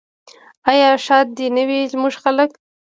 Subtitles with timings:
[0.71, 2.51] آیا ښاد دې نه وي زموږ خلک؟